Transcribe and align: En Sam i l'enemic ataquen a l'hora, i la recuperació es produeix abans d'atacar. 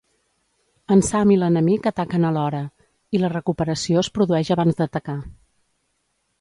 En 0.95 1.03
Sam 1.09 1.33
i 1.35 1.37
l'enemic 1.41 1.85
ataquen 1.91 2.25
a 2.29 2.33
l'hora, 2.39 2.63
i 3.19 3.23
la 3.25 3.31
recuperació 3.37 4.03
es 4.05 4.13
produeix 4.19 4.53
abans 4.59 4.81
d'atacar. 4.83 5.19